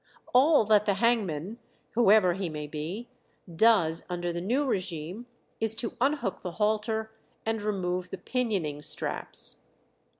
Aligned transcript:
All 0.33 0.65
that 0.65 0.87
the 0.87 0.95
hangman, 0.95 1.59
whoever 1.91 2.33
he 2.33 2.49
may 2.49 2.65
be, 2.65 3.09
does 3.55 4.03
under 4.09 4.33
the 4.33 4.41
new 4.41 4.65
regime 4.65 5.27
is 5.59 5.75
to 5.75 5.95
unhook 6.01 6.41
the 6.41 6.53
halter 6.53 7.11
and 7.45 7.61
remove 7.61 8.09
the 8.09 8.17
pinioning 8.17 8.81
straps. 8.81 9.65